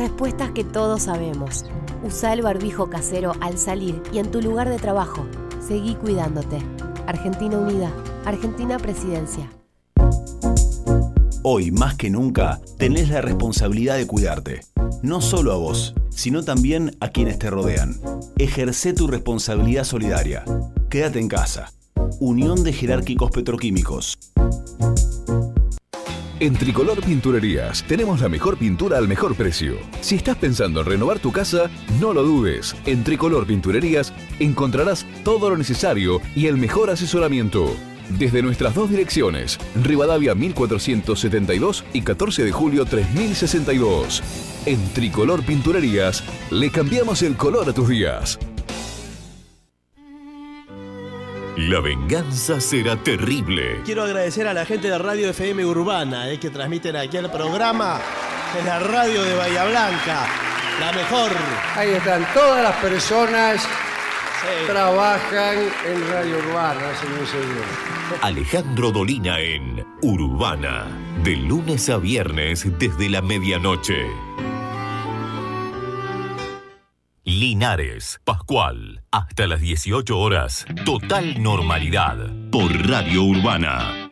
Respuestas 0.00 0.52
que 0.52 0.64
todos 0.64 1.02
sabemos. 1.02 1.66
Usa 2.02 2.32
el 2.32 2.40
barbijo 2.40 2.88
casero 2.88 3.34
al 3.42 3.58
salir 3.58 4.02
y 4.14 4.18
en 4.18 4.30
tu 4.30 4.40
lugar 4.40 4.70
de 4.70 4.78
trabajo. 4.78 5.26
Seguí 5.60 5.94
cuidándote. 5.94 6.56
Argentina 7.06 7.58
Unida. 7.58 7.92
Argentina 8.24 8.78
Presidencia. 8.78 9.52
Hoy, 11.42 11.70
más 11.70 11.96
que 11.96 12.08
nunca, 12.08 12.62
tenés 12.78 13.10
la 13.10 13.20
responsabilidad 13.20 13.98
de 13.98 14.06
cuidarte. 14.06 14.60
No 15.02 15.20
solo 15.20 15.52
a 15.52 15.56
vos, 15.56 15.94
sino 16.08 16.42
también 16.42 16.96
a 17.00 17.08
quienes 17.08 17.38
te 17.38 17.50
rodean. 17.50 18.00
Ejerce 18.38 18.94
tu 18.94 19.06
responsabilidad 19.06 19.84
solidaria. 19.84 20.46
Quédate 20.88 21.18
en 21.18 21.28
casa. 21.28 21.74
Unión 22.20 22.64
de 22.64 22.72
Jerárquicos 22.72 23.30
Petroquímicos. 23.32 24.16
En 26.40 26.54
Tricolor 26.54 27.04
Pinturerías 27.04 27.82
tenemos 27.82 28.22
la 28.22 28.30
mejor 28.30 28.56
pintura 28.56 28.96
al 28.96 29.06
mejor 29.06 29.34
precio. 29.34 29.76
Si 30.00 30.14
estás 30.14 30.38
pensando 30.38 30.80
en 30.80 30.86
renovar 30.86 31.18
tu 31.18 31.32
casa, 31.32 31.70
no 32.00 32.14
lo 32.14 32.22
dudes. 32.22 32.74
En 32.86 33.04
Tricolor 33.04 33.46
Pinturerías 33.46 34.14
encontrarás 34.38 35.04
todo 35.22 35.50
lo 35.50 35.58
necesario 35.58 36.22
y 36.34 36.46
el 36.46 36.56
mejor 36.56 36.88
asesoramiento. 36.88 37.76
Desde 38.08 38.40
nuestras 38.40 38.74
dos 38.74 38.88
direcciones, 38.88 39.58
Rivadavia 39.82 40.34
1472 40.34 41.84
y 41.92 42.00
14 42.00 42.44
de 42.44 42.52
julio 42.52 42.86
3062. 42.86 44.22
En 44.64 44.82
Tricolor 44.94 45.44
Pinturerías 45.44 46.24
le 46.50 46.70
cambiamos 46.70 47.22
el 47.22 47.36
color 47.36 47.68
a 47.68 47.74
tus 47.74 47.90
días. 47.90 48.38
La 51.68 51.80
venganza 51.80 52.58
será 52.58 52.96
terrible. 52.96 53.82
Quiero 53.84 54.04
agradecer 54.04 54.48
a 54.48 54.54
la 54.54 54.64
gente 54.64 54.88
de 54.88 54.96
Radio 54.96 55.28
FM 55.28 55.62
Urbana, 55.66 56.30
eh, 56.30 56.40
que 56.40 56.48
transmiten 56.48 56.96
aquí 56.96 57.18
el 57.18 57.30
programa 57.30 58.00
en 58.58 58.64
la 58.64 58.78
radio 58.78 59.22
de 59.22 59.34
Bahía 59.34 59.66
Blanca. 59.66 60.26
La 60.80 60.90
mejor. 60.92 61.30
Ahí 61.76 61.90
están 61.90 62.26
todas 62.32 62.62
las 62.62 62.76
personas 62.76 63.68
trabajan 64.66 65.58
en 65.86 66.10
Radio 66.10 66.38
Urbana, 66.38 66.94
señor 66.98 67.26
señor. 67.26 68.20
Alejandro 68.22 68.90
Dolina 68.90 69.38
en 69.38 69.84
Urbana. 70.00 70.86
De 71.22 71.36
lunes 71.36 71.90
a 71.90 71.98
viernes 71.98 72.66
desde 72.78 73.10
la 73.10 73.20
medianoche. 73.20 74.06
Linares, 77.40 78.20
Pascual, 78.22 79.02
hasta 79.10 79.46
las 79.46 79.62
18 79.62 80.18
horas, 80.18 80.66
total 80.84 81.42
normalidad, 81.42 82.18
por 82.52 82.70
Radio 82.86 83.22
Urbana. 83.22 84.10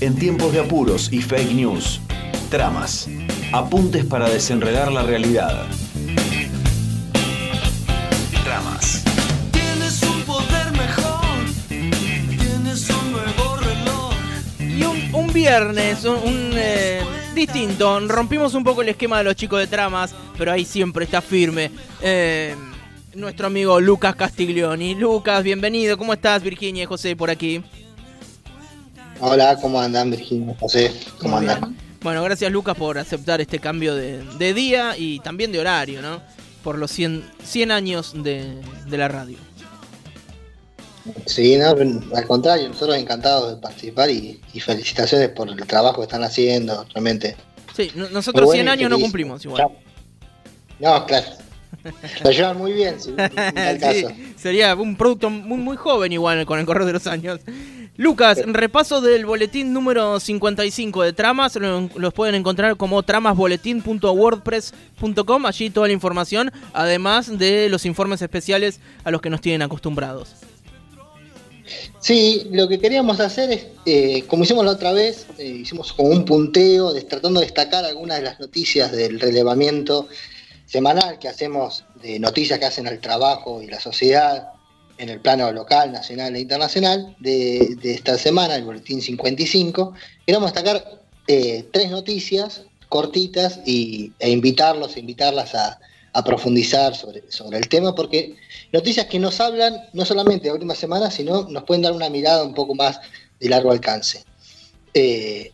En 0.00 0.16
tiempos 0.18 0.54
de 0.54 0.60
apuros 0.60 1.12
y 1.12 1.20
fake 1.20 1.52
news, 1.52 2.00
tramas, 2.48 3.10
apuntes 3.52 4.06
para 4.06 4.30
desenredar 4.30 4.90
la 4.90 5.02
realidad. 5.02 5.66
Tramas. 8.42 9.04
Tienes 9.52 10.02
un 10.02 10.22
poder 10.22 10.72
mejor, 10.72 11.44
tienes 11.68 12.88
un 12.88 13.12
nuevo 13.12 13.56
reloj. 13.58 14.14
Y 14.60 14.82
un, 14.82 15.14
un 15.14 15.30
viernes, 15.34 16.06
un, 16.06 16.16
un, 16.26 16.50
eh, 16.54 17.02
distinto. 17.34 18.00
Rompimos 18.08 18.54
un 18.54 18.64
poco 18.64 18.82
el 18.82 18.88
esquema 18.88 19.18
de 19.18 19.24
los 19.24 19.36
chicos 19.36 19.58
de 19.60 19.66
tramas, 19.66 20.14
pero 20.38 20.52
ahí 20.52 20.64
siempre 20.64 21.04
está 21.04 21.20
firme. 21.20 21.70
eh, 22.00 22.54
nuestro 23.14 23.46
amigo 23.46 23.78
Lucas 23.80 24.16
Castiglioni. 24.16 24.94
Lucas, 24.96 25.42
bienvenido. 25.44 25.96
¿Cómo 25.96 26.12
estás, 26.14 26.42
Virginia 26.42 26.82
y 26.82 26.86
José 26.86 27.14
por 27.14 27.30
aquí? 27.30 27.62
Hola, 29.20 29.56
¿cómo 29.60 29.80
andan 29.80 30.10
Virginia? 30.10 30.54
José, 30.58 30.92
¿cómo 31.18 31.40
Muy 31.40 31.48
andan? 31.48 31.76
Bueno, 32.02 32.22
gracias 32.24 32.50
Lucas 32.52 32.76
por 32.76 32.98
aceptar 32.98 33.40
este 33.40 33.60
cambio 33.60 33.94
de, 33.94 34.22
de 34.36 34.52
día 34.52 34.94
y 34.98 35.20
también 35.20 35.52
de 35.52 35.60
horario, 35.60 36.02
¿no? 36.02 36.20
Por 36.62 36.76
los 36.78 36.90
100, 36.90 37.24
100 37.42 37.70
años 37.70 38.12
de, 38.22 38.60
de 38.86 38.98
la 38.98 39.08
radio. 39.08 39.38
Sí, 41.26 41.56
no, 41.58 41.66
al 42.16 42.26
contrario, 42.26 42.68
nosotros 42.68 42.96
encantados 42.96 43.54
de 43.54 43.60
participar 43.60 44.08
y, 44.10 44.40
y 44.54 44.60
felicitaciones 44.60 45.28
por 45.30 45.48
el 45.48 45.56
trabajo 45.66 45.96
que 45.98 46.04
están 46.04 46.24
haciendo, 46.24 46.86
realmente. 46.94 47.36
Sí, 47.76 47.90
no- 47.94 48.08
nosotros 48.10 48.46
Muy 48.46 48.54
100 48.56 48.66
bueno 48.66 48.80
y 48.80 48.84
años 48.84 48.90
no 48.90 48.98
cumplimos 48.98 49.44
igual. 49.44 49.68
No, 50.80 51.06
claro. 51.06 51.26
Lo 52.24 52.30
llevan 52.30 52.56
muy 52.56 52.72
bien, 52.72 52.98
sí, 53.00 53.12
tal 53.16 53.78
caso. 53.78 54.08
Sería 54.36 54.74
un 54.74 54.96
producto 54.96 55.28
muy, 55.28 55.58
muy 55.58 55.76
joven 55.76 56.12
igual 56.12 56.46
con 56.46 56.58
el 56.58 56.64
correr 56.66 56.86
de 56.86 56.94
los 56.94 57.06
años. 57.06 57.40
Lucas, 57.96 58.40
repaso 58.46 59.00
del 59.00 59.24
boletín 59.26 59.72
número 59.72 60.18
55 60.18 61.02
de 61.02 61.12
Tramas, 61.12 61.54
lo- 61.56 61.88
los 61.96 62.12
pueden 62.14 62.34
encontrar 62.34 62.76
como 62.76 63.02
tramasboletín.wordpress.com, 63.02 65.46
allí 65.46 65.70
toda 65.70 65.86
la 65.86 65.92
información, 65.92 66.50
además 66.72 67.38
de 67.38 67.68
los 67.68 67.84
informes 67.86 68.22
especiales 68.22 68.80
a 69.04 69.10
los 69.10 69.20
que 69.20 69.30
nos 69.30 69.40
tienen 69.40 69.62
acostumbrados. 69.62 70.34
Sí, 72.00 72.48
lo 72.50 72.68
que 72.68 72.78
queríamos 72.78 73.20
hacer 73.20 73.50
es, 73.50 73.66
eh, 73.86 74.24
como 74.26 74.44
hicimos 74.44 74.64
la 74.64 74.72
otra 74.72 74.92
vez, 74.92 75.26
eh, 75.38 75.46
hicimos 75.46 75.92
como 75.92 76.10
un 76.10 76.24
punteo, 76.24 76.92
tratando 77.04 77.40
de 77.40 77.46
destacar 77.46 77.84
algunas 77.84 78.18
de 78.18 78.24
las 78.24 78.40
noticias 78.40 78.92
del 78.92 79.18
relevamiento 79.20 80.08
semanal 80.66 81.18
que 81.18 81.28
hacemos 81.28 81.84
de 82.02 82.18
noticias 82.18 82.58
que 82.58 82.66
hacen 82.66 82.86
al 82.86 83.00
trabajo 83.00 83.62
y 83.62 83.66
la 83.66 83.80
sociedad 83.80 84.48
en 84.98 85.08
el 85.08 85.20
plano 85.20 85.50
local, 85.52 85.92
nacional 85.92 86.36
e 86.36 86.40
internacional 86.40 87.16
de, 87.18 87.76
de 87.80 87.94
esta 87.94 88.16
semana, 88.18 88.56
el 88.56 88.64
boletín 88.64 89.00
55. 89.02 89.94
Queremos 90.26 90.52
destacar 90.52 91.02
eh, 91.26 91.64
tres 91.72 91.90
noticias 91.90 92.62
cortitas 92.88 93.60
y, 93.64 94.12
e 94.18 94.30
invitarlos, 94.30 94.96
invitarlas 94.96 95.54
a, 95.54 95.80
a 96.14 96.22
profundizar 96.22 96.94
sobre, 96.94 97.22
el 97.58 97.68
tema, 97.68 97.94
porque 97.94 98.36
noticias 98.72 99.06
que 99.06 99.18
nos 99.18 99.40
hablan 99.40 99.88
no 99.92 100.04
solamente 100.04 100.44
de 100.44 100.50
la 100.50 100.54
última 100.54 100.76
semana, 100.76 101.10
sino 101.10 101.48
nos 101.48 101.64
pueden 101.64 101.82
dar 101.82 101.92
una 101.92 102.08
mirada 102.08 102.44
un 102.44 102.54
poco 102.54 102.74
más 102.76 103.00
de 103.40 103.48
largo 103.48 103.72
alcance. 103.72 104.24
Eh, 104.94 105.50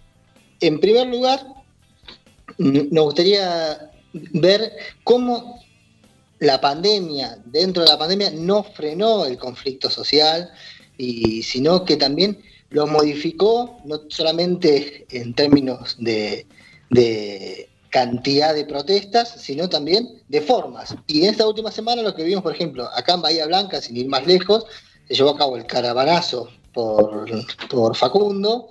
en 0.61 0.79
primer 0.79 1.07
lugar, 1.09 1.47
nos 2.59 3.05
gustaría 3.05 3.91
ver 4.13 4.71
cómo 5.03 5.63
la 6.41 6.61
pandemia, 6.61 7.39
dentro 7.47 7.83
de 7.83 7.89
la 7.89 7.99
pandemia, 7.99 8.31
no 8.31 8.63
frenó 8.63 9.25
el 9.25 9.39
conflicto 9.39 9.89
social, 9.89 10.51
y, 10.99 11.43
sino 11.43 11.87
que 11.87 11.97
también 11.97 12.39
lo 12.69 12.87
modificó, 12.87 13.81
no 13.87 14.03
solamente 14.09 15.07
en 15.11 15.33
términos 15.33 15.97
de 15.99 16.47
cantidad 17.91 18.55
de 18.55 18.65
protestas, 18.65 19.35
sino 19.39 19.69
también 19.69 20.23
de 20.29 20.41
formas. 20.41 20.95
Y 21.07 21.23
en 21.25 21.31
esta 21.31 21.47
última 21.47 21.71
semana 21.71 22.03
lo 22.03 22.15
que 22.15 22.23
vimos, 22.23 22.43
por 22.43 22.55
ejemplo, 22.55 22.89
acá 22.95 23.15
en 23.15 23.23
Bahía 23.23 23.47
Blanca, 23.47 23.81
sin 23.81 23.97
ir 23.97 24.09
más 24.09 24.27
lejos, 24.27 24.65
se 25.09 25.15
llevó 25.15 25.31
a 25.31 25.37
cabo 25.39 25.57
el 25.57 25.67
caravanazo 25.67 26.49
por, 26.73 27.27
por 27.69 27.97
Facundo 27.97 28.69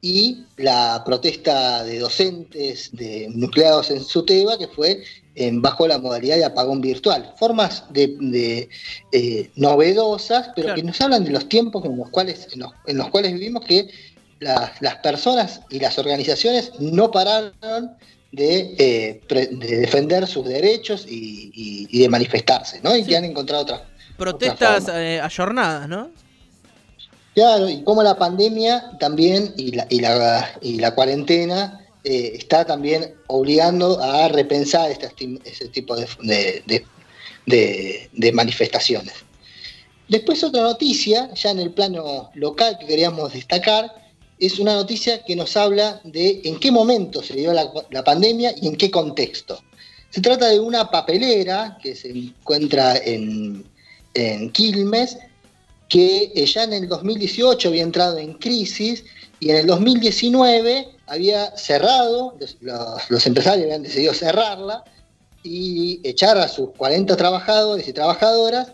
y 0.00 0.44
la 0.56 1.02
protesta 1.04 1.82
de 1.84 1.98
docentes 1.98 2.90
de 2.92 3.28
nucleados 3.34 3.90
en 3.90 4.02
Suteba, 4.04 4.56
que 4.56 4.68
fue 4.68 5.02
en- 5.34 5.60
bajo 5.60 5.86
la 5.88 5.98
modalidad 5.98 6.36
de 6.36 6.44
apagón 6.44 6.80
virtual. 6.80 7.34
Formas 7.36 7.84
de, 7.90 8.16
de, 8.20 8.68
eh, 9.12 9.50
novedosas, 9.56 10.50
pero 10.54 10.68
que 10.74 10.82
nos 10.84 11.00
hablan 11.00 11.24
de 11.24 11.30
los 11.30 11.48
tiempos 11.48 11.84
en 11.84 11.96
los 11.98 12.10
cuales, 12.10 12.46
en 12.52 12.60
los, 12.60 12.72
en 12.86 12.96
los 12.96 13.08
cuales 13.08 13.32
vivimos, 13.34 13.64
que 13.64 13.90
las, 14.40 14.80
las 14.80 14.96
personas 14.96 15.60
y 15.68 15.80
las 15.80 15.98
organizaciones 15.98 16.72
no 16.78 17.10
pararon 17.10 17.96
de, 18.32 18.74
eh, 18.78 19.20
de 19.50 19.76
defender 19.78 20.26
sus 20.26 20.46
derechos 20.46 21.06
y, 21.08 21.50
y- 21.54 21.88
y 21.90 22.00
de 22.02 22.08
manifestarse, 22.08 22.80
¿no? 22.82 22.94
Y 22.96 23.04
que 23.04 23.16
han 23.16 23.24
encontrado 23.24 23.62
otras 23.62 23.80
Protestas 24.16 24.84
forma. 24.84 25.00
eh, 25.02 25.20
ayornadas, 25.20 25.88
¿no? 25.88 26.10
Claro, 27.34 27.68
y 27.68 27.82
cómo 27.84 28.02
la 28.02 28.16
pandemia 28.18 28.92
también 28.98 29.54
y 29.56 29.72
la, 29.72 29.86
y 29.88 30.00
la, 30.00 30.50
y 30.60 30.78
la 30.80 30.94
cuarentena 30.94 31.86
eh, 32.04 32.32
está 32.34 32.64
también 32.64 33.14
obligando 33.28 34.00
a 34.02 34.28
repensar 34.28 34.90
tim- 35.16 35.40
ese 35.44 35.68
tipo 35.68 35.94
de, 35.96 36.06
de- 36.22 36.62
de- 36.66 36.84
de- 37.46 38.10
de 38.12 38.32
manifestaciones. 38.32 39.14
Después 40.08 40.42
otra 40.42 40.62
noticia, 40.62 41.30
ya 41.34 41.50
en 41.50 41.60
el 41.60 41.70
plano 41.70 42.30
local 42.34 42.76
que 42.80 42.86
queríamos 42.86 43.32
destacar, 43.32 43.94
es 44.40 44.58
una 44.58 44.74
noticia 44.74 45.22
que 45.24 45.34
nos 45.36 45.56
habla 45.56 46.00
de 46.04 46.40
en 46.44 46.58
qué 46.60 46.70
momento 46.70 47.22
se 47.22 47.34
dio 47.34 47.52
la, 47.52 47.72
pandemia 48.04 48.54
y 48.60 48.68
en 48.68 48.76
qué 48.76 48.90
contexto. 48.90 49.60
Se 50.10 50.20
trata 50.20 50.48
de 50.48 50.60
una 50.60 50.90
papelera 50.90 51.78
que 51.82 51.94
se 51.94 52.10
encuentra 52.10 52.96
en, 52.96 53.64
Quilmes, 54.52 55.18
que 55.88 56.32
eh, 56.34 56.46
ya 56.46 56.64
en 56.64 56.72
el 56.72 56.88
2018 56.88 57.68
había 57.68 57.82
entrado 57.82 58.18
en 58.18 58.34
crisis 58.34 59.04
y 59.40 59.50
en 59.50 59.56
el 59.56 59.66
2019 59.66 60.88
había 61.06 61.56
cerrado, 61.56 62.36
los- 62.40 62.56
los 63.08 63.26
empresarios 63.26 63.64
habían 63.66 63.82
decidido 63.82 64.12
cerrarla 64.12 64.84
y 65.42 66.00
echar 66.02 66.36
a 66.38 66.48
sus 66.48 66.70
40 66.76 67.16
trabajadores 67.16 67.86
y 67.86 67.92
trabajadoras 67.92 68.72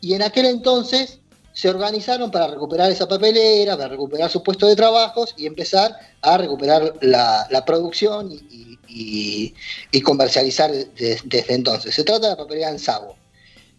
y 0.00 0.14
en 0.14 0.22
aquel 0.22 0.46
entonces 0.46 1.20
se 1.52 1.68
organizaron 1.68 2.30
para 2.30 2.46
recuperar 2.48 2.90
esa 2.90 3.06
papelera, 3.06 3.76
para 3.76 3.88
recuperar 3.88 4.30
sus 4.30 4.42
puestos 4.42 4.68
de 4.68 4.76
trabajos 4.76 5.34
y 5.36 5.46
empezar 5.46 5.94
a 6.22 6.38
recuperar 6.38 6.94
la, 7.02 7.46
la 7.50 7.64
producción 7.64 8.30
y, 8.32 8.78
y- 8.88 9.54
y 9.90 10.00
comercializar 10.00 10.70
de- 10.72 11.18
desde 11.24 11.54
entonces. 11.54 11.94
Se 11.94 12.04
trata 12.04 12.28
de 12.28 12.32
la 12.32 12.36
papelera 12.36 12.70
en 12.70 12.78
Sabo. 12.78 13.16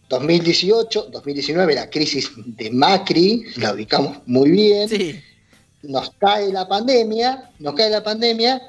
2018, 0.10 1.08
2019, 1.12 1.74
la 1.76 1.90
crisis 1.90 2.30
de 2.36 2.70
Macri, 2.70 3.46
la 3.58 3.74
ubicamos 3.74 4.18
muy 4.26 4.52
bien. 4.52 4.88
Nos 5.82 6.12
cae 6.20 6.52
la 6.52 6.68
pandemia, 6.68 7.52
nos 7.60 7.74
cae 7.74 7.90
la 7.90 8.04
pandemia. 8.04 8.62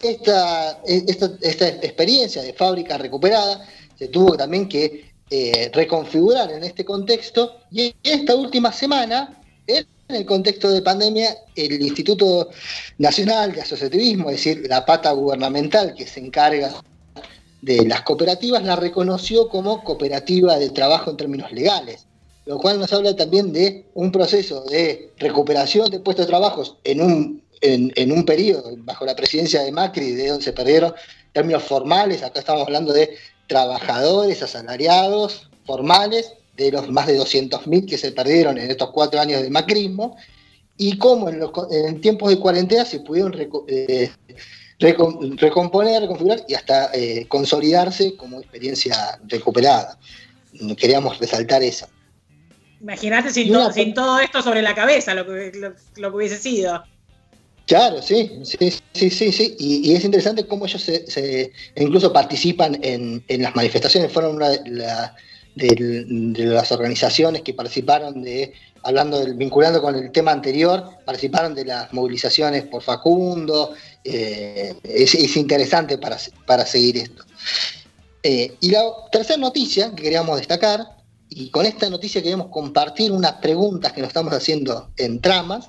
Esta, 0.00 0.80
esta, 0.86 1.30
esta 1.40 1.68
experiencia 1.68 2.42
de 2.42 2.52
fábrica 2.52 2.98
recuperada 2.98 3.66
se 3.98 4.08
tuvo 4.08 4.36
también 4.36 4.68
que 4.68 5.10
eh, 5.28 5.70
reconfigurar 5.74 6.52
en 6.52 6.62
este 6.62 6.84
contexto 6.84 7.56
y 7.72 7.94
esta 8.02 8.36
última 8.36 8.72
semana, 8.72 9.40
en 9.66 9.84
el 10.08 10.24
contexto 10.24 10.70
de 10.70 10.82
pandemia, 10.82 11.36
el 11.56 11.82
Instituto 11.82 12.50
Nacional 12.98 13.52
de 13.52 13.62
Asociativismo, 13.62 14.30
es 14.30 14.36
decir, 14.36 14.66
la 14.68 14.86
pata 14.86 15.10
gubernamental 15.10 15.94
que 15.94 16.06
se 16.06 16.20
encarga 16.20 16.72
de 17.60 17.84
las 17.86 18.02
cooperativas, 18.02 18.62
la 18.62 18.76
reconoció 18.76 19.48
como 19.48 19.82
cooperativa 19.82 20.58
de 20.58 20.70
trabajo 20.70 21.10
en 21.10 21.16
términos 21.16 21.50
legales, 21.50 22.06
lo 22.44 22.58
cual 22.58 22.78
nos 22.78 22.92
habla 22.92 23.16
también 23.16 23.52
de 23.52 23.86
un 23.94 24.12
proceso 24.12 24.62
de 24.66 25.10
recuperación 25.18 25.90
de 25.90 25.98
puestos 25.98 26.26
de 26.26 26.30
trabajo 26.30 26.78
en 26.84 27.00
un, 27.00 27.42
en, 27.60 27.92
en 27.96 28.12
un 28.12 28.24
periodo 28.24 28.70
bajo 28.78 29.04
la 29.04 29.16
presidencia 29.16 29.62
de 29.62 29.72
Macri, 29.72 30.12
de 30.12 30.28
donde 30.28 30.44
se 30.44 30.52
perdieron 30.52 30.94
términos 31.32 31.64
formales, 31.64 32.22
acá 32.22 32.38
estamos 32.38 32.62
hablando 32.62 32.92
de 32.92 33.10
trabajadores 33.46 34.42
asalariados 34.42 35.48
formales, 35.64 36.32
de 36.56 36.72
los 36.72 36.88
más 36.88 37.06
de 37.06 37.18
200.000 37.18 37.86
que 37.86 37.98
se 37.98 38.12
perdieron 38.12 38.56
en 38.56 38.70
estos 38.70 38.90
cuatro 38.90 39.20
años 39.20 39.42
de 39.42 39.50
macrismo, 39.50 40.16
y 40.78 40.96
cómo 40.98 41.28
en, 41.28 41.38
los 41.38 41.50
en 41.70 42.00
tiempos 42.00 42.30
de 42.30 42.38
cuarentena 42.38 42.84
se 42.84 43.00
pudieron 43.00 43.32
reco- 43.32 43.64
eh, 43.68 44.10
recom- 44.78 45.38
recomponer, 45.38 46.02
reconfigurar 46.02 46.40
y 46.48 46.54
hasta 46.54 46.90
eh, 46.94 47.26
consolidarse 47.28 48.16
como 48.16 48.38
experiencia 48.40 49.18
recuperada. 49.26 49.98
Queríamos 50.78 51.18
resaltar 51.18 51.62
esa. 51.62 51.88
Imagínate 52.80 53.30
sin, 53.30 53.52
po- 53.52 53.72
sin 53.72 53.94
todo 53.94 54.18
esto 54.20 54.42
sobre 54.42 54.62
la 54.62 54.74
cabeza, 54.74 55.14
lo 55.14 55.26
que, 55.26 55.52
lo, 55.54 55.74
lo 55.96 56.10
que 56.10 56.16
hubiese 56.16 56.38
sido. 56.38 56.82
Claro, 57.66 58.00
sí, 58.00 58.30
sí, 58.44 58.72
sí, 58.92 59.10
sí, 59.10 59.32
sí. 59.32 59.56
Y, 59.58 59.92
es 59.92 60.04
interesante 60.04 60.46
cómo 60.46 60.66
ellos 60.66 60.82
se, 60.82 61.52
incluso 61.76 62.12
participan 62.12 62.78
en, 62.82 63.24
las 63.28 63.56
manifestaciones. 63.56 64.12
Fueron 64.12 64.36
una 64.36 64.50
de, 64.50 65.10
las 66.46 66.70
organizaciones 66.70 67.42
que 67.42 67.54
participaron 67.54 68.22
de, 68.22 68.52
hablando 68.84 69.18
del, 69.18 69.34
vinculando 69.34 69.82
con 69.82 69.96
el 69.96 70.12
tema 70.12 70.30
anterior, 70.30 70.90
participaron 71.04 71.54
de 71.54 71.64
las 71.64 71.92
movilizaciones 71.92 72.62
por 72.64 72.82
Facundo. 72.82 73.74
eh, 74.04 74.76
es, 74.84 75.14
es 75.16 75.36
interesante 75.36 75.98
para, 75.98 76.18
para 76.46 76.64
seguir 76.64 76.98
esto. 76.98 77.24
Eh, 78.22 78.56
y 78.60 78.70
la 78.70 78.82
tercera 79.10 79.38
noticia 79.38 79.90
que 79.94 80.02
queríamos 80.02 80.38
destacar, 80.38 80.84
y 81.28 81.50
con 81.50 81.66
esta 81.66 81.90
noticia 81.90 82.22
queremos 82.22 82.48
compartir 82.48 83.10
unas 83.10 83.34
preguntas 83.34 83.92
que 83.92 84.00
nos 84.00 84.08
estamos 84.08 84.32
haciendo 84.32 84.90
en 84.96 85.20
tramas, 85.20 85.68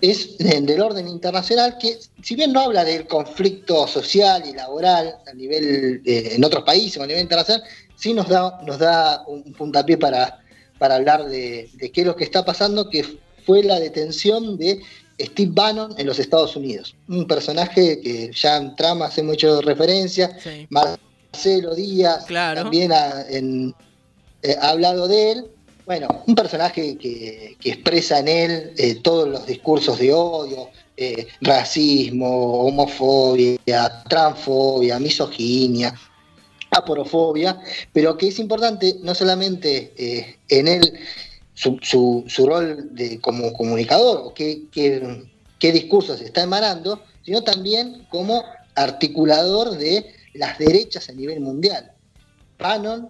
es 0.00 0.36
del 0.38 0.80
orden 0.80 1.08
internacional 1.08 1.78
que, 1.78 1.98
si 2.22 2.34
bien 2.34 2.52
no 2.52 2.60
habla 2.60 2.84
del 2.84 3.06
conflicto 3.06 3.86
social 3.86 4.42
y 4.46 4.52
laboral 4.52 5.16
a 5.26 5.32
nivel, 5.34 6.02
eh, 6.04 6.32
en 6.34 6.44
otros 6.44 6.64
países 6.64 6.98
o 6.98 7.02
a 7.02 7.06
nivel 7.06 7.22
internacional, 7.22 7.62
sí 7.96 8.12
nos 8.12 8.28
da, 8.28 8.60
nos 8.66 8.78
da 8.78 9.24
un 9.26 9.42
puntapié 9.54 9.96
para, 9.96 10.40
para 10.78 10.96
hablar 10.96 11.24
de, 11.26 11.70
de 11.74 11.90
qué 11.90 12.02
es 12.02 12.06
lo 12.06 12.16
que 12.16 12.24
está 12.24 12.44
pasando, 12.44 12.90
que 12.90 13.04
fue 13.46 13.62
la 13.62 13.78
detención 13.80 14.56
de 14.58 14.80
Steve 15.20 15.52
Bannon 15.54 15.94
en 15.96 16.06
los 16.06 16.18
Estados 16.18 16.56
Unidos. 16.56 16.96
Un 17.08 17.26
personaje 17.26 18.00
que 18.00 18.30
ya 18.34 18.56
en 18.56 18.74
tramas 18.76 19.16
hemos 19.16 19.34
hecho 19.34 19.60
referencia, 19.60 20.36
Marcelo 20.70 21.74
Díaz 21.74 22.26
también 22.62 22.92
ha, 22.92 23.24
en- 23.28 23.74
eh, 24.42 24.56
ha 24.60 24.70
hablado 24.70 25.06
de 25.08 25.32
él. 25.32 25.46
Bueno, 25.86 26.08
un 26.26 26.34
personaje 26.34 26.96
que, 26.96 27.56
expresa 27.62 28.18
en 28.20 28.28
él 28.28 28.72
eh, 28.78 28.94
todos 29.02 29.28
los 29.28 29.46
discursos 29.46 29.98
de 29.98 30.12
odio, 30.12 30.70
eh, 30.96 31.26
racismo, 31.42 32.66
homofobia, 32.66 33.58
transfobia, 34.08 34.98
misoginia, 34.98 35.92
aporofobia, 36.70 37.58
pero 37.92 38.16
que 38.16 38.28
es 38.28 38.38
importante 38.38 38.96
no 39.02 39.14
solamente 39.14 39.92
eh, 39.96 40.36
en 40.48 40.68
él 40.68 40.98
su, 41.52 41.78
su- 41.82 42.24
su 42.28 42.46
rol 42.46 42.94
de, 42.94 43.20
como 43.20 43.52
comunicador 43.52 44.22
o 44.24 44.34
qué, 44.34 44.62
qué, 44.72 45.22
qué 45.58 45.70
discursos 45.72 46.20
está 46.22 46.42
emanando, 46.42 47.02
sino 47.24 47.42
también 47.42 48.06
como 48.10 48.42
articulador 48.74 49.76
de 49.76 50.14
las 50.32 50.58
derechas 50.58 51.08
a 51.10 51.12
nivel 51.12 51.40
mundial. 51.40 51.92
Bannon 52.58 53.08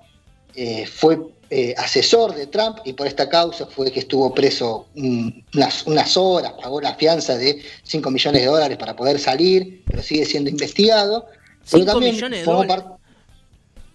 eh, 0.56 0.86
fue 0.86 1.18
eh, 1.50 1.74
asesor 1.76 2.34
de 2.34 2.46
Trump 2.46 2.78
y 2.84 2.94
por 2.94 3.06
esta 3.06 3.28
causa 3.28 3.66
fue 3.66 3.92
que 3.92 4.00
estuvo 4.00 4.34
preso 4.34 4.86
mm, 4.94 5.28
unas, 5.54 5.86
unas 5.86 6.16
horas, 6.16 6.52
pagó 6.60 6.80
la 6.80 6.94
fianza 6.94 7.36
de 7.36 7.62
5 7.82 8.10
millones 8.10 8.40
de 8.40 8.46
dólares 8.46 8.76
para 8.78 8.96
poder 8.96 9.18
salir, 9.18 9.82
pero 9.86 10.02
sigue 10.02 10.24
siendo 10.24 10.50
investigado. 10.50 11.26
Pero 11.70 11.84
Cinco 11.84 11.92
también 11.92 12.14
millones 12.14 12.40
de 12.40 12.44
dólares. 12.44 12.84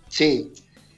Sí, 0.10 0.54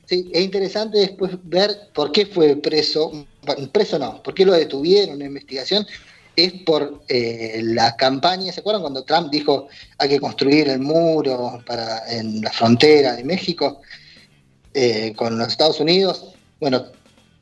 sí, 0.06 0.30
es 0.34 0.42
interesante 0.44 1.00
después 1.00 1.32
ver 1.44 1.90
por 1.94 2.12
qué 2.12 2.26
fue 2.26 2.56
preso, 2.58 3.26
preso 3.72 3.98
no, 3.98 4.22
por 4.22 4.34
qué 4.34 4.46
lo 4.46 4.54
detuvieron 4.54 5.14
en 5.14 5.20
la 5.20 5.26
investigación, 5.26 5.86
es 6.36 6.54
por 6.64 7.02
eh, 7.08 7.62
la 7.64 7.96
campaña, 7.96 8.52
¿se 8.52 8.62
acuerdan 8.62 8.82
cuando 8.82 9.04
Trump 9.04 9.30
dijo 9.32 9.68
hay 9.98 10.10
que 10.10 10.20
construir 10.20 10.70
el 10.70 10.80
muro 10.80 11.62
para, 11.66 12.10
en 12.12 12.42
la 12.42 12.52
frontera 12.52 13.16
de 13.16 13.24
México 13.24 13.82
eh, 14.74 15.14
con 15.16 15.38
los 15.38 15.48
Estados 15.50 15.80
Unidos? 15.80 16.34
Bueno, 16.60 16.86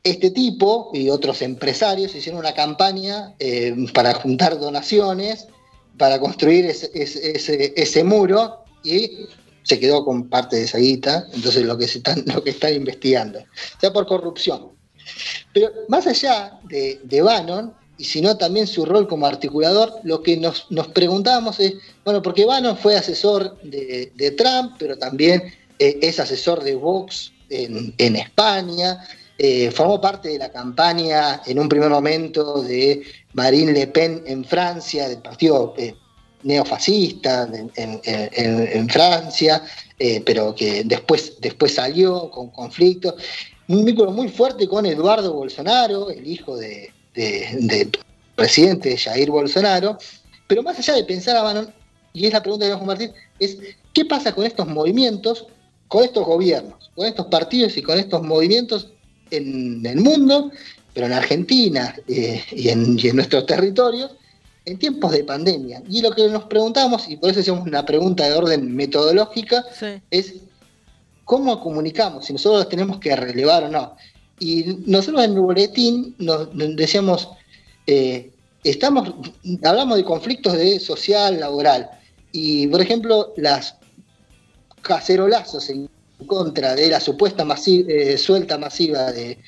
este 0.02 0.30
tipo 0.30 0.90
y 0.94 1.10
otros 1.10 1.42
empresarios 1.42 2.14
hicieron 2.14 2.40
una 2.40 2.54
campaña 2.54 3.34
eh, 3.38 3.74
para 3.92 4.14
juntar 4.14 4.58
donaciones, 4.58 5.46
para 5.98 6.18
construir 6.18 6.64
ese, 6.64 8.04
muro 8.04 8.64
y 8.82 9.26
se 9.62 9.78
quedó 9.78 10.04
con 10.04 10.28
parte 10.28 10.56
de 10.56 10.64
esa 10.64 10.78
guita, 10.78 11.26
entonces 11.34 11.64
lo 11.64 11.76
que, 11.76 11.86
se 11.86 11.98
están, 11.98 12.24
lo 12.26 12.42
que 12.42 12.50
están 12.50 12.74
investigando, 12.74 13.40
o 13.40 13.80
sea, 13.80 13.92
por 13.92 14.06
corrupción. 14.06 14.70
Pero 15.52 15.70
más 15.88 16.06
allá 16.06 16.58
de, 16.64 17.22
Bannon, 17.22 17.74
y 17.98 18.04
sino 18.04 18.38
también 18.38 18.66
su 18.66 18.86
rol 18.86 19.06
como 19.06 19.26
articulador, 19.26 19.92
lo 20.04 20.22
que 20.22 20.38
nos, 20.38 20.66
nos 20.70 20.88
preguntábamos 20.88 21.60
es, 21.60 21.74
bueno, 22.04 22.22
porque 22.22 22.46
Bannon 22.46 22.78
fue 22.78 22.96
asesor 22.96 23.60
de 23.60 24.34
Trump, 24.38 24.76
pero 24.78 24.96
también 24.96 25.52
eh, 25.80 25.98
es 26.02 26.20
asesor 26.20 26.62
de 26.62 26.74
Vox 26.76 27.32
en, 27.48 27.92
en 27.98 28.14
España, 28.16 29.04
eh, 29.38 29.70
formó 29.72 30.00
parte 30.00 30.28
de 30.28 30.38
la 30.38 30.50
campaña 30.52 31.40
en 31.46 31.58
un 31.58 31.68
primer 31.68 31.88
momento 31.90 32.62
de 32.62 33.02
Marine 33.32 33.72
Le 33.72 33.86
Pen 33.88 34.22
en 34.26 34.44
Francia, 34.44 35.08
del 35.08 35.18
partido 35.22 35.74
eh, 35.78 35.94
neofascista 36.42 37.48
en, 37.52 37.70
en- 37.76 38.00
en- 38.04 38.68
en 38.78 38.88
Francia, 38.88 39.62
eh, 39.98 40.22
pero 40.24 40.54
que 40.54 40.84
después, 40.84 41.34
después 41.40 41.74
salió 41.74 42.30
con 42.30 42.50
conflictos. 42.50 43.14
Un 43.68 43.84
vínculo 43.84 44.10
muy 44.12 44.28
fuerte 44.28 44.66
con 44.68 44.84
Eduardo 44.86 45.32
Bolsonaro, 45.32 46.10
el 46.10 46.26
hijo 46.26 46.56
de- 46.56 46.92
de- 47.14 47.48
del 47.60 47.90
presidente 48.34 48.96
Jair 48.96 49.30
Bolsonaro. 49.30 49.98
Pero 50.46 50.62
más 50.62 50.78
allá 50.78 50.94
de 50.94 51.04
pensar 51.04 51.36
a 51.36 51.42
Bannon, 51.42 51.72
y 52.12 52.26
es 52.26 52.32
la 52.32 52.42
pregunta 52.42 52.66
que 52.66 52.72
vamos 52.72 52.82
a 52.84 52.86
compartir, 52.86 53.12
es 53.38 53.58
¿qué 53.94 54.04
pasa 54.04 54.32
con 54.34 54.44
estos 54.44 54.66
movimientos, 54.66 55.46
con 55.90 56.04
estos 56.04 56.24
gobiernos, 56.24 56.92
con 56.94 57.04
estos 57.04 57.26
partidos 57.26 57.76
y 57.76 57.82
con 57.82 57.98
estos 57.98 58.22
movimientos 58.22 58.92
en 59.32 59.84
el 59.84 60.00
mundo, 60.00 60.52
pero 60.94 61.06
en 61.06 61.12
Argentina 61.12 61.96
eh, 62.06 62.40
y, 62.52 62.68
en, 62.68 62.96
y 62.96 63.08
en 63.08 63.16
nuestros 63.16 63.44
territorios, 63.44 64.12
en 64.66 64.78
tiempos 64.78 65.10
de 65.10 65.24
pandemia? 65.24 65.82
Y 65.88 66.00
lo 66.00 66.12
que 66.12 66.28
nos 66.28 66.44
preguntamos, 66.44 67.08
y 67.08 67.16
por 67.16 67.30
eso 67.30 67.40
hacemos 67.40 67.66
una 67.66 67.84
pregunta 67.84 68.24
de 68.24 68.34
orden 68.34 68.72
metodológica, 68.76 69.64
es 70.12 70.34
cómo 71.24 71.60
comunicamos, 71.60 72.26
si 72.26 72.34
nosotros 72.34 72.68
tenemos 72.68 73.00
que 73.00 73.16
relevar 73.16 73.64
o 73.64 73.68
no. 73.68 73.96
Y 74.38 74.76
nosotros 74.86 75.24
en 75.24 75.32
el 75.32 75.40
boletín 75.40 76.14
nos 76.18 76.50
decíamos, 76.76 77.30
eh, 77.88 78.30
estamos, 78.62 79.12
hablamos 79.64 79.96
de 79.96 80.04
conflictos 80.04 80.52
de 80.52 80.78
social, 80.78 81.40
laboral, 81.40 81.90
y 82.30 82.68
por 82.68 82.80
ejemplo, 82.80 83.32
las 83.36 83.74
cacerolazos 84.82 85.68
en 85.70 85.88
contra 86.26 86.74
de 86.74 86.88
la 86.88 87.00
supuesta 87.00 87.44
eh, 87.88 88.18
suelta 88.18 88.58
masiva 88.58 89.10
de, 89.12 89.38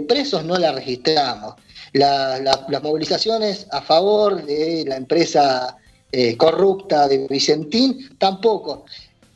presos 0.00 0.44
no 0.44 0.56
la 0.58 0.72
registramos. 0.72 1.54
La- 1.92 2.38
la- 2.38 2.66
las 2.68 2.82
movilizaciones 2.82 3.66
a 3.72 3.80
favor 3.82 4.44
de 4.44 4.84
la 4.86 4.96
empresa 4.96 5.76
eh, 6.12 6.36
corrupta 6.36 7.08
de 7.08 7.26
Vicentín 7.28 8.16
tampoco. 8.18 8.84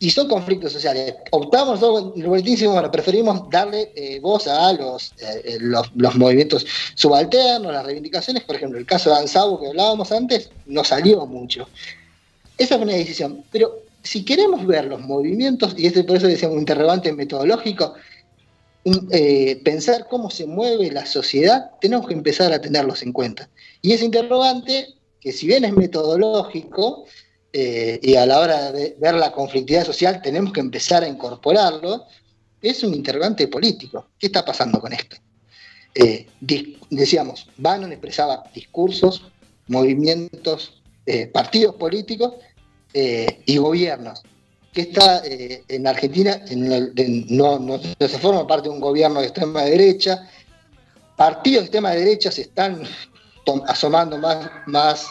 y 0.01 0.11
son 0.11 0.29
conflictos 0.29 0.73
sociales. 0.73 1.15
Optamos 1.31 1.81
nosotros 1.81 2.13
bueno, 2.73 2.91
preferimos 2.91 3.49
darle 3.49 3.91
eh, 3.97 4.21
voz 4.21 4.47
a 4.49 4.71
los 5.95 6.15
movimientos 6.17 6.67
subalternos, 6.95 7.73
las 7.73 7.87
reivindicaciones. 7.87 8.43
Por 8.45 8.57
ejemplo, 8.57 8.79
el 8.79 8.85
caso 8.87 9.11
de 9.11 9.17
Ansabo 9.17 9.59
que 9.61 9.69
hablábamos 9.69 10.13
antes, 10.13 10.51
no 10.67 10.85
salió 10.85 11.25
mucho. 11.27 11.69
Esa 12.59 12.77
fue 12.77 12.85
una 12.85 12.95
decisión. 12.95 13.45
Pero 13.51 13.81
si 14.05 14.25
queremos 14.25 14.67
ver 14.67 14.85
los 14.85 15.01
movimientos, 15.01 15.75
y 15.77 15.87
este 15.87 16.05
por 16.05 16.19
eso 16.19 16.29
decíamos 16.29 16.55
un 16.55 16.61
interrogante 16.61 17.13
metodológico, 17.13 17.95
eh, 19.11 19.61
pensar 19.65 20.07
cómo 20.09 20.31
se 20.31 20.47
mueve 20.47 20.91
la 20.91 21.07
sociedad, 21.07 21.71
tenemos 21.81 22.07
que 22.07 22.15
empezar 22.15 22.53
a 22.53 22.61
tenerlos 22.61 23.03
en 23.03 23.13
cuenta. 23.13 23.49
Y 23.81 23.93
ese 23.93 24.05
interrogante, 24.05 24.89
que 25.21 25.33
si 25.33 25.47
bien 25.47 25.65
es 25.65 25.73
metodológico, 25.73 27.07
eh, 27.53 27.99
y 28.03 28.17
a 28.17 28.27
la 28.27 28.41
hora 28.41 28.73
de 28.73 28.97
ver 28.99 29.15
la 29.15 29.33
conflictividad 29.33 29.87
social 29.87 30.21
tenemos 30.21 30.53
que 30.53 30.61
empezar 30.61 31.03
a 31.03 31.09
incorporarlo, 31.09 32.05
es 32.61 32.83
un 32.83 32.95
interrogante 32.95 33.49
político. 33.49 34.09
¿Qué 34.19 34.27
está 34.27 34.45
pasando 34.45 34.81
con 34.81 34.93
esto? 34.93 35.17
Eh, 35.95 36.27
decíamos, 36.91 37.49
Bannon 37.57 37.93
expresaba 37.93 38.43
discursos, 38.53 39.23
movimientos, 39.69 40.83
eh, 41.07 41.27
partidos 41.27 41.77
políticos 41.77 42.35
eh, 42.95 43.43
y 43.45 43.59
gobiernos. 43.59 44.23
Que 44.73 44.83
está 44.83 45.23
eh, 45.25 45.63
en 45.69 45.87
Argentina, 45.87 46.41
no, 46.57 47.59
no- 47.59 47.79
se 47.79 48.19
forma 48.19 48.47
parte 48.47 48.69
de 48.69 48.75
un 48.75 48.81
gobierno 48.81 49.21
de 49.21 49.27
extrema 49.27 49.63
derecha, 49.65 50.29
partidos 51.17 51.63
de 51.63 51.67
extrema 51.67 51.91
derecha 51.91 52.33
se 52.33 52.43
están 52.43 52.83
asomando 53.69 54.17
más, 54.19 54.51
más 54.67 55.07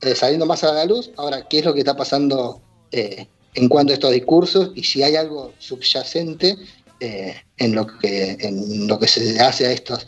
eh, 0.00 0.14
saliendo 0.14 0.46
más 0.46 0.64
a 0.64 0.72
la 0.72 0.84
luz. 0.84 1.10
Ahora, 1.16 1.46
¿qué 1.48 1.58
es 1.58 1.64
lo 1.64 1.72
que 1.74 1.80
está 1.80 1.96
pasando 1.96 2.60
en 2.90 3.68
cuanto 3.68 3.92
a 3.92 3.94
estos 3.94 4.12
discursos? 4.12 4.70
Y 4.74 4.82
si 4.82 5.02
hay 5.02 5.14
algo 5.16 5.52
subyacente 5.58 6.56
en, 7.00 7.74
lo 7.74 7.86
que, 7.98 8.36
en 8.40 8.88
lo 8.88 8.98
que 8.98 9.06
se 9.06 9.38
hace 9.40 9.66
a 9.66 9.72
estos 9.72 10.06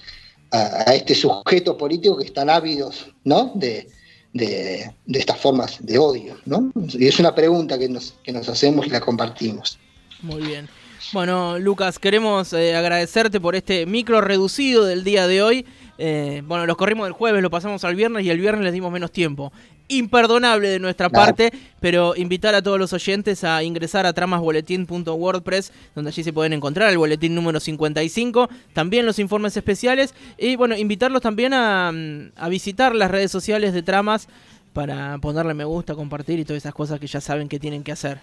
a 0.52 0.94
este 0.94 1.14
sujeto 1.14 1.76
político 1.76 2.16
que 2.16 2.24
están 2.24 2.48
ávidos 2.48 3.08
¿no? 3.24 3.50
de, 3.56 3.88
de, 4.36 4.92
de 5.06 5.18
estas 5.18 5.38
formas 5.40 5.78
de 5.84 5.98
odio. 5.98 6.36
¿no? 6.44 6.72
Y 6.92 7.06
es 7.06 7.18
una 7.18 7.34
pregunta 7.34 7.78
que 7.78 7.88
nos, 7.88 8.14
que 8.22 8.32
nos 8.32 8.48
hacemos 8.48 8.86
y 8.86 8.90
la 8.90 9.00
compartimos. 9.00 9.78
Muy 10.22 10.42
bien. 10.42 10.68
Bueno, 11.12 11.58
Lucas, 11.58 11.98
queremos 11.98 12.52
eh, 12.52 12.74
agradecerte 12.74 13.40
por 13.40 13.54
este 13.54 13.86
micro 13.86 14.20
reducido 14.20 14.84
del 14.84 15.04
día 15.04 15.26
de 15.26 15.42
hoy. 15.42 15.66
Eh, 15.98 16.42
bueno, 16.44 16.66
los 16.66 16.76
corrimos 16.76 17.06
el 17.06 17.12
jueves, 17.12 17.42
lo 17.42 17.50
pasamos 17.50 17.84
al 17.84 17.94
viernes 17.94 18.24
y 18.24 18.30
el 18.30 18.40
viernes 18.40 18.64
les 18.64 18.72
dimos 18.72 18.92
menos 18.92 19.12
tiempo. 19.12 19.52
Imperdonable 19.88 20.68
de 20.68 20.78
nuestra 20.80 21.08
Claro. 21.08 21.26
parte, 21.26 21.52
pero 21.80 22.14
invitar 22.16 22.54
a 22.54 22.62
todos 22.62 22.78
los 22.78 22.92
oyentes 22.92 23.44
a 23.44 23.62
ingresar 23.62 24.04
a 24.06 24.12
tramasboletín.wordpress, 24.12 25.72
donde 25.94 26.10
allí 26.10 26.22
se 26.24 26.32
pueden 26.32 26.52
encontrar 26.52 26.90
el 26.90 26.98
boletín 26.98 27.34
número 27.34 27.60
55, 27.60 28.48
también 28.72 29.06
los 29.06 29.18
informes 29.18 29.56
especiales 29.56 30.14
y 30.38 30.56
bueno, 30.56 30.76
invitarlos 30.76 31.22
también 31.22 31.54
a, 31.54 31.92
mm, 31.92 32.32
a 32.36 32.48
visitar 32.48 32.94
las 32.94 33.10
redes 33.10 33.30
sociales 33.30 33.72
de 33.72 33.82
Tramas 33.82 34.28
para 34.72 35.18
ponerle 35.18 35.54
me 35.54 35.64
gusta, 35.64 35.94
compartir 35.94 36.38
y 36.40 36.44
todas 36.44 36.62
esas 36.62 36.74
cosas 36.74 37.00
que 37.00 37.06
ya 37.06 37.20
saben 37.20 37.48
que 37.48 37.58
tienen 37.58 37.82
que 37.82 37.92
hacer. 37.92 38.18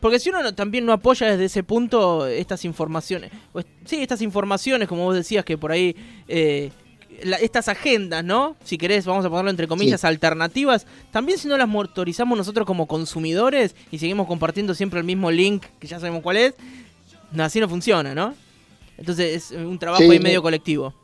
Porque 0.00 0.18
si 0.18 0.30
uno 0.30 0.42
no- 0.42 0.54
también 0.54 0.84
no 0.86 0.92
apoya 0.92 1.26
desde 1.30 1.44
ese 1.44 1.62
punto 1.62 2.26
estas 2.26 2.64
informaciones, 2.64 3.30
pues, 3.52 3.66
sí, 3.84 3.96
estas 4.02 4.22
informaciones, 4.22 4.88
como 4.88 5.04
vos 5.04 5.14
decías, 5.14 5.44
que 5.44 5.56
por 5.58 5.72
ahí, 5.72 5.94
eh, 6.26 6.70
la- 7.24 7.36
estas 7.36 7.68
agendas, 7.68 8.24
¿no? 8.24 8.56
Si 8.64 8.78
querés, 8.78 9.04
vamos 9.06 9.24
a 9.24 9.28
ponerlo 9.30 9.50
entre 9.50 9.66
comillas, 9.68 10.00
Sí. 10.00 10.06
alternativas, 10.06 10.86
también 11.10 11.38
si 11.38 11.48
no 11.48 11.56
las 11.56 11.68
motorizamos 11.68 12.36
nosotros 12.36 12.66
como 12.66 12.86
consumidores 12.86 13.74
y 13.90 13.98
seguimos 13.98 14.26
compartiendo 14.26 14.74
siempre 14.74 15.00
el 15.00 15.04
mismo 15.06 15.30
link, 15.30 15.64
que 15.78 15.86
ya 15.86 15.98
sabemos 15.98 16.22
cuál 16.22 16.36
es, 16.38 16.54
no, 17.32 17.44
así 17.44 17.60
no 17.60 17.68
funciona, 17.68 18.14
¿no? 18.14 18.34
Entonces 18.98 19.50
es 19.50 19.50
un 19.52 19.78
trabajo 19.78 20.02
Sí, 20.02 20.10
ahí 20.10 20.18
medio 20.18 20.42
colectivo. 20.42 20.94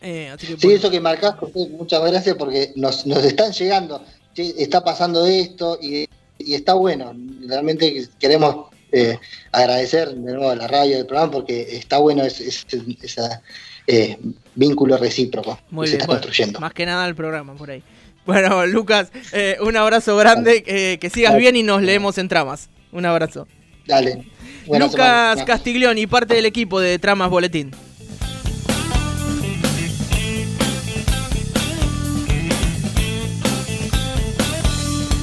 Eh, 0.00 0.28
así 0.30 0.46
que, 0.46 0.56
Sí, 0.58 0.72
eso 0.72 0.90
que 0.90 1.00
marcás, 1.00 1.36
José, 1.36 1.68
muchas 1.70 2.02
gracias 2.04 2.36
porque 2.36 2.72
nos, 2.76 3.06
nos 3.06 3.24
están 3.24 3.52
llegando. 3.52 4.02
Sí, 4.34 4.54
está 4.58 4.84
pasando 4.84 5.26
esto 5.26 5.78
y, 5.80 6.08
y 6.38 6.54
está 6.54 6.74
bueno. 6.74 7.14
Realmente 7.46 8.08
queremos 8.18 8.66
eh, 8.92 9.18
agradecer 9.52 10.10
de 10.10 10.32
nuevo 10.32 10.50
a 10.50 10.54
la 10.54 10.68
radio 10.68 10.96
del 10.96 11.06
programa 11.06 11.32
porque 11.32 11.62
está 11.76 11.98
bueno 11.98 12.22
ese, 12.24 12.46
ese- 12.48 12.82
esa, 13.02 13.42
eh, 13.86 14.18
vínculo 14.54 14.96
recíproco 14.96 15.58
Muy 15.70 15.84
que 15.84 15.90
se 15.90 15.96
bien, 15.96 16.00
está 16.02 16.06
bueno, 16.06 16.22
construyendo. 16.22 16.60
más 16.60 16.72
que 16.72 16.86
nada 16.86 17.06
el 17.06 17.14
programa 17.14 17.54
por 17.54 17.70
ahí. 17.70 17.82
Bueno, 18.26 18.66
Lucas, 18.66 19.12
eh, 19.32 19.56
un 19.60 19.76
abrazo 19.76 20.16
grande, 20.16 20.64
eh, 20.66 20.98
que 21.00 21.10
sigas 21.10 21.36
bien 21.36 21.54
y 21.54 21.62
nos 21.62 21.80
leemos 21.82 22.18
en 22.18 22.26
tramas. 22.28 22.68
Un 22.90 23.06
abrazo. 23.06 23.46
Dale. 23.86 24.24
Lucas. 24.66 25.44
Castiglioni, 25.44 26.08
parte 26.08 26.34
del 26.34 26.46
equipo 26.46 26.80
de 26.80 26.98
Tramas 26.98 27.30
Boletín. 27.30 27.70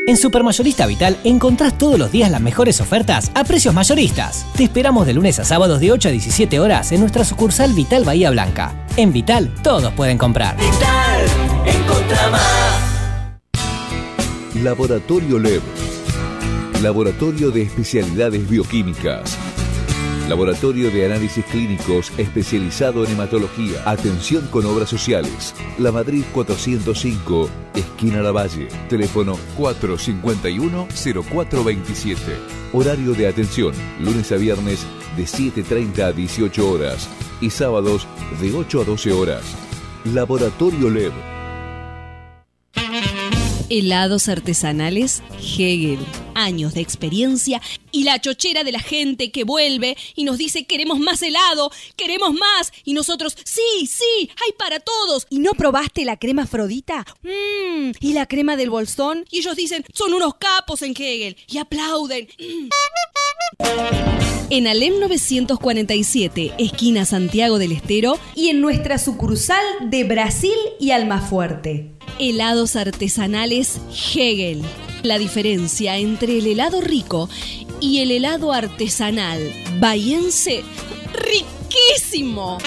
En 0.06 0.16
Supermayorista 0.16 0.86
Vital 0.86 1.18
encontrás 1.22 1.76
todos 1.78 1.96
los 1.98 2.10
días 2.10 2.30
las 2.32 2.40
mejores 2.40 2.80
ofertas 2.80 3.30
a 3.34 3.44
precios 3.44 3.72
mayoristas. 3.72 4.44
Te 4.56 4.64
esperamos 4.64 5.06
de 5.06 5.14
lunes 5.14 5.38
a 5.38 5.44
sábados 5.44 5.78
de 5.78 5.92
8 5.92 6.08
a 6.08 6.10
17 6.10 6.58
horas 6.58 6.90
en 6.90 6.98
nuestra 7.00 7.24
sucursal 7.24 7.72
Vital 7.74 8.02
Bahía 8.04 8.30
Blanca. 8.30 8.86
En 8.96 9.12
Vital 9.12 9.54
todos 9.62 9.92
pueden 9.92 10.18
comprar. 10.18 10.56
Encontra 11.64 12.28
más. 12.30 12.42
Laboratorio 14.56 15.38
LEB. 15.38 15.62
Laboratorio 16.82 17.52
de 17.52 17.62
Especialidades 17.62 18.48
Bioquímicas. 18.48 19.38
Laboratorio 20.30 20.90
de 20.92 21.06
Análisis 21.06 21.44
Clínicos 21.46 22.12
especializado 22.16 23.04
en 23.04 23.10
hematología. 23.10 23.82
Atención 23.84 24.46
con 24.46 24.64
obras 24.64 24.88
sociales. 24.88 25.52
La 25.76 25.90
Madrid 25.90 26.22
405, 26.32 27.50
esquina 27.74 28.22
Lavalle. 28.22 28.68
Teléfono 28.88 29.36
451-0427. 29.58 32.16
Horario 32.72 33.14
de 33.14 33.26
atención, 33.26 33.74
lunes 33.98 34.30
a 34.30 34.36
viernes 34.36 34.86
de 35.16 35.24
7.30 35.24 36.00
a 36.00 36.12
18 36.12 36.70
horas 36.70 37.08
y 37.40 37.50
sábados 37.50 38.06
de 38.40 38.52
8 38.52 38.82
a 38.82 38.84
12 38.84 39.10
horas. 39.10 39.42
Laboratorio 40.04 40.90
LEB. 40.90 41.10
Helados 43.68 44.28
artesanales 44.28 45.24
Hegel. 45.40 45.98
Años 46.40 46.74
de 46.74 46.80
experiencia 46.80 47.60
y 47.92 48.04
la 48.04 48.20
chochera 48.20 48.64
de 48.64 48.72
la 48.72 48.80
gente 48.80 49.30
que 49.30 49.44
vuelve 49.44 49.96
y 50.14 50.24
nos 50.24 50.38
dice 50.38 50.64
queremos 50.64 50.98
más 50.98 51.20
helado, 51.22 51.70
queremos 51.96 52.32
más. 52.32 52.72
Y 52.84 52.94
nosotros, 52.94 53.36
sí, 53.44 53.86
sí, 53.86 54.30
hay 54.44 54.52
para 54.58 54.80
todos. 54.80 55.26
¿Y 55.30 55.38
no 55.38 55.52
probaste 55.52 56.04
la 56.04 56.16
crema 56.16 56.42
Afrodita? 56.42 57.04
Mmm, 57.22 57.92
y 58.00 58.12
la 58.12 58.26
crema 58.26 58.56
del 58.56 58.70
bolsón. 58.70 59.24
Y 59.30 59.38
ellos 59.38 59.56
dicen, 59.56 59.84
son 59.92 60.14
unos 60.14 60.34
capos 60.36 60.82
en 60.82 60.92
Hegel. 60.92 61.36
Y 61.48 61.58
aplauden. 61.58 62.28
En 64.52 64.66
Alem 64.66 64.98
947, 64.98 66.54
esquina 66.58 67.04
Santiago 67.04 67.60
del 67.60 67.70
Estero 67.70 68.18
y 68.34 68.48
en 68.48 68.60
nuestra 68.60 68.98
sucursal 68.98 69.62
de 69.82 70.02
Brasil 70.02 70.56
y 70.80 70.90
Almafuerte. 70.90 71.92
Helados 72.18 72.74
artesanales 72.74 73.80
Hegel. 74.12 74.64
La 75.02 75.18
diferencia 75.18 75.96
entre 75.96 76.38
el 76.38 76.46
helado 76.46 76.80
rico 76.80 77.28
y 77.80 77.98
el 78.00 78.10
helado 78.10 78.52
artesanal 78.52 79.52
bahiense 79.78 80.62
riquísimo. 81.14 82.58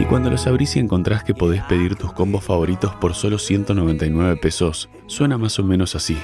Y 0.00 0.04
cuando 0.04 0.30
los 0.30 0.46
abrís 0.46 0.76
y 0.76 0.78
encontrás 0.78 1.24
que 1.24 1.34
podés 1.34 1.64
pedir 1.64 1.96
tus 1.96 2.12
combos 2.12 2.44
favoritos 2.44 2.94
por 2.94 3.14
solo 3.14 3.38
199 3.38 4.36
pesos, 4.36 4.88
suena 5.06 5.36
más 5.36 5.58
o 5.58 5.64
menos 5.64 5.96
así. 5.96 6.16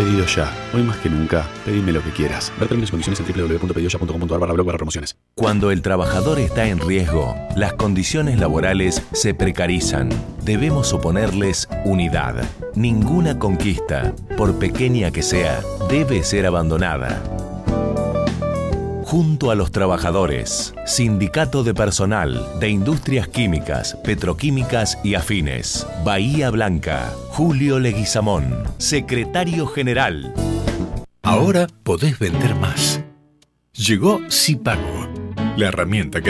Pedido 0.00 0.24
ya. 0.24 0.50
Hoy 0.72 0.82
más 0.82 0.96
que 0.96 1.10
nunca, 1.10 1.46
pedime 1.62 1.92
lo 1.92 2.02
que 2.02 2.08
quieras. 2.08 2.50
Ver 2.58 2.68
términos 2.68 2.88
y 2.88 2.92
condiciones 2.92 3.20
en 3.20 3.26
www.pedidoya.com.ar 3.26 4.40
barra 4.40 4.54
blog 4.54 4.66
promociones. 4.78 5.14
Cuando 5.34 5.70
el 5.70 5.82
trabajador 5.82 6.38
está 6.38 6.66
en 6.68 6.78
riesgo, 6.78 7.36
las 7.54 7.74
condiciones 7.74 8.40
laborales 8.40 9.02
se 9.12 9.34
precarizan. 9.34 10.08
Debemos 10.42 10.94
oponerles 10.94 11.68
unidad. 11.84 12.42
Ninguna 12.74 13.38
conquista, 13.38 14.14
por 14.38 14.58
pequeña 14.58 15.10
que 15.10 15.20
sea, 15.20 15.60
debe 15.90 16.24
ser 16.24 16.46
abandonada. 16.46 17.22
Junto 19.10 19.50
a 19.50 19.56
los 19.56 19.72
trabajadores, 19.72 20.72
Sindicato 20.86 21.64
de 21.64 21.74
Personal 21.74 22.46
de 22.60 22.68
Industrias 22.68 23.26
Químicas, 23.26 23.98
Petroquímicas 24.04 24.98
y 25.02 25.16
Afines, 25.16 25.84
Bahía 26.04 26.48
Blanca, 26.50 27.12
Julio 27.30 27.80
Leguizamón, 27.80 28.62
Secretario 28.78 29.66
General. 29.66 30.32
Ahora 31.22 31.66
podés 31.82 32.20
vender 32.20 32.54
más. 32.54 33.00
Llegó 33.72 34.20
Cipago, 34.30 35.08
la 35.56 35.66
herramienta 35.66 36.20
que 36.20 36.28